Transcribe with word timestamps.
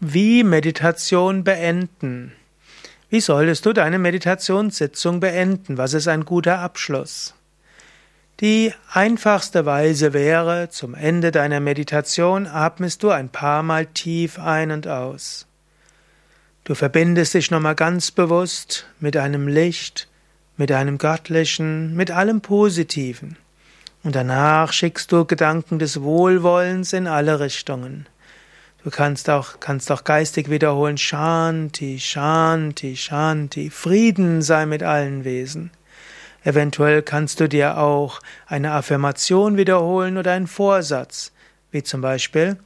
Wie 0.00 0.44
Meditation 0.44 1.42
beenden? 1.42 2.32
Wie 3.08 3.20
solltest 3.20 3.64
du 3.64 3.72
deine 3.72 3.98
Meditationssitzung 3.98 5.20
beenden? 5.20 5.78
Was 5.78 5.94
ist 5.94 6.06
ein 6.06 6.26
guter 6.26 6.58
Abschluss? 6.58 7.32
Die 8.40 8.74
einfachste 8.92 9.64
Weise 9.64 10.12
wäre, 10.12 10.68
zum 10.68 10.94
Ende 10.94 11.30
deiner 11.30 11.60
Meditation 11.60 12.46
atmest 12.46 13.04
du 13.04 13.10
ein 13.10 13.30
paar 13.30 13.62
Mal 13.62 13.86
tief 13.86 14.38
ein 14.38 14.70
und 14.70 14.86
aus. 14.86 15.46
Du 16.64 16.74
verbindest 16.74 17.32
dich 17.32 17.50
nochmal 17.50 17.74
ganz 17.74 18.10
bewusst 18.10 18.84
mit 19.00 19.16
einem 19.16 19.48
Licht, 19.48 20.08
mit 20.58 20.72
einem 20.72 20.98
Göttlichen, 20.98 21.94
mit 21.94 22.10
allem 22.10 22.42
Positiven. 22.42 23.38
Und 24.02 24.14
danach 24.14 24.74
schickst 24.74 25.10
du 25.10 25.24
Gedanken 25.24 25.78
des 25.78 26.02
Wohlwollens 26.02 26.92
in 26.92 27.06
alle 27.06 27.40
Richtungen. 27.40 28.06
Du 28.86 28.92
kannst 28.92 29.28
auch, 29.30 29.58
kannst 29.58 29.90
auch 29.90 30.04
geistig 30.04 30.48
wiederholen, 30.48 30.96
Shanti, 30.96 31.98
Shanti, 31.98 32.96
Shanti, 32.96 33.68
Frieden 33.68 34.42
sei 34.42 34.64
mit 34.64 34.84
allen 34.84 35.24
Wesen. 35.24 35.72
Eventuell 36.44 37.02
kannst 37.02 37.40
du 37.40 37.48
dir 37.48 37.78
auch 37.78 38.20
eine 38.46 38.70
Affirmation 38.70 39.56
wiederholen 39.56 40.18
oder 40.18 40.34
einen 40.34 40.46
Vorsatz, 40.46 41.32
wie 41.72 41.82
zum 41.82 42.00
Beispiel, 42.00 42.58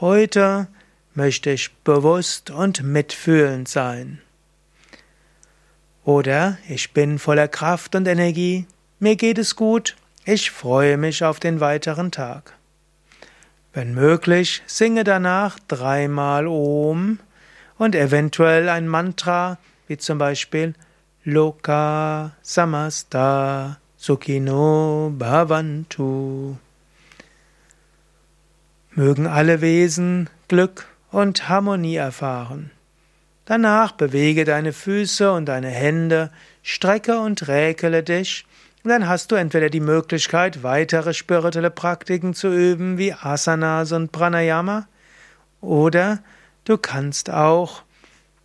heute 0.00 0.66
möchte 1.12 1.50
ich 1.50 1.70
bewusst 1.84 2.50
und 2.50 2.82
mitfühlend 2.82 3.68
sein. 3.68 4.22
Oder 6.06 6.56
ich 6.70 6.94
bin 6.94 7.18
voller 7.18 7.48
Kraft 7.48 7.94
und 7.94 8.08
Energie, 8.08 8.66
mir 8.98 9.16
geht 9.16 9.36
es 9.36 9.56
gut, 9.56 9.94
ich 10.24 10.50
freue 10.50 10.96
mich 10.96 11.22
auf 11.22 11.38
den 11.38 11.60
weiteren 11.60 12.10
Tag. 12.10 12.54
Wenn 13.72 13.94
möglich, 13.94 14.62
singe 14.66 15.04
danach 15.04 15.58
dreimal 15.68 16.48
Om 16.48 17.20
und 17.78 17.94
eventuell 17.94 18.68
ein 18.68 18.88
Mantra, 18.88 19.58
wie 19.86 19.96
zum 19.96 20.18
Beispiel 20.18 20.74
Loka 21.22 22.32
Samasta 22.42 23.78
Sukhino 23.96 25.12
Bhavantu. 25.16 26.56
Mögen 28.90 29.28
alle 29.28 29.60
Wesen 29.60 30.28
Glück 30.48 30.86
und 31.12 31.48
Harmonie 31.48 31.96
erfahren. 31.96 32.72
Danach 33.44 33.92
bewege 33.92 34.44
deine 34.44 34.72
Füße 34.72 35.32
und 35.32 35.46
deine 35.46 35.70
Hände, 35.70 36.32
strecke 36.62 37.20
und 37.20 37.46
räkele 37.46 38.02
dich 38.02 38.46
dann 38.88 39.08
hast 39.08 39.30
du 39.30 39.36
entweder 39.36 39.68
die 39.68 39.80
Möglichkeit, 39.80 40.62
weitere 40.62 41.12
spirituelle 41.12 41.70
Praktiken 41.70 42.32
zu 42.32 42.48
üben, 42.48 42.96
wie 42.96 43.12
Asanas 43.12 43.92
und 43.92 44.10
Pranayama, 44.10 44.86
oder 45.60 46.20
du 46.64 46.78
kannst 46.78 47.28
auch 47.30 47.82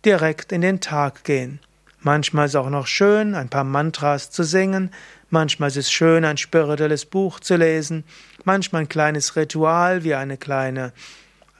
direkt 0.04 0.52
in 0.52 0.60
den 0.60 0.80
Tag 0.80 1.24
gehen. 1.24 1.60
Manchmal 2.00 2.46
ist 2.46 2.52
es 2.52 2.56
auch 2.56 2.68
noch 2.68 2.86
schön, 2.86 3.34
ein 3.34 3.48
paar 3.48 3.64
Mantras 3.64 4.30
zu 4.30 4.44
singen, 4.44 4.90
manchmal 5.30 5.70
ist 5.70 5.76
es 5.76 5.90
schön, 5.90 6.24
ein 6.24 6.36
spirituelles 6.36 7.06
Buch 7.06 7.40
zu 7.40 7.56
lesen, 7.56 8.04
manchmal 8.44 8.82
ein 8.82 8.88
kleines 8.88 9.36
Ritual 9.36 10.04
wie 10.04 10.14
eine 10.14 10.36
kleine, 10.36 10.92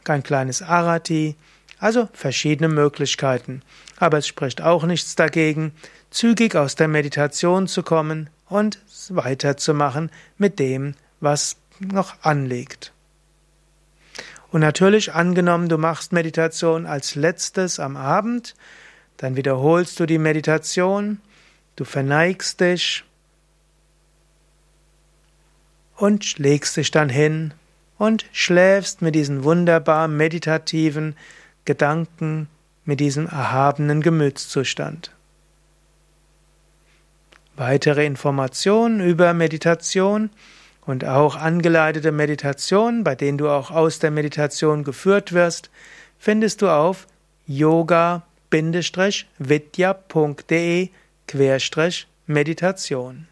ein 0.06 0.22
kleines 0.22 0.61
Arati, 0.62 1.34
also 1.80 2.08
verschiedene 2.12 2.68
Möglichkeiten. 2.68 3.62
Aber 3.96 4.18
es 4.18 4.27
spricht 4.27 4.62
auch 4.62 4.84
nichts 4.84 5.16
dagegen, 5.16 5.72
zügig 6.11 6.55
aus 6.55 6.77
der 6.77 6.88
Meditation 6.88 7.66
zu 7.66 7.83
kommen, 7.83 8.30
und 8.48 8.78
weiterzumachen 9.08 10.11
mit 10.39 10.58
dem, 10.58 10.94
was 11.20 11.56
noch 11.80 12.22
anliegt. 12.22 12.92
Und 14.50 14.61
natürlich 14.61 15.12
angenommen, 15.12 15.69
du 15.69 15.77
machst 15.77 16.12
Meditation 16.12 16.86
als 16.86 17.14
letztes 17.14 17.80
am 17.80 17.97
Abend, 17.97 18.55
dann 19.17 19.36
wiederholst 19.36 19.98
du 19.98 20.06
die 20.06 20.19
Meditation, 20.19 21.20
du 21.74 21.84
verneigst 21.84 22.61
dich 22.61 23.05
und 25.96 26.39
legst 26.39 26.77
dich 26.77 26.90
dann 26.90 27.08
hin 27.08 27.55
und 27.98 28.27
schläfst 28.33 29.02
mit 29.02 29.14
diesen 29.14 29.45
wunderbar 29.45 30.08
meditativen 30.08 31.17
Gedanken, 31.64 32.48
mit 32.84 33.01
diesem 33.01 33.27
erhabenen 33.27 34.02
Gemütszustand. 34.02 35.15
Weitere 37.56 38.05
Informationen 38.05 39.00
über 39.00 39.33
Meditation 39.33 40.28
und 40.84 41.06
auch 41.06 41.36
angeleitete 41.36 42.12
Meditationen, 42.12 43.02
bei 43.02 43.14
denen 43.14 43.39
du 43.39 43.48
auch 43.48 43.70
aus 43.70 43.98
der 43.98 44.11
Meditation 44.11 44.84
geführt 44.84 45.33
wirst, 45.33 45.70
findest 46.18 46.61
du 46.61 46.68
auf 46.68 47.06
yoga-vidya.de 47.46 48.20
Meditation 52.27 53.28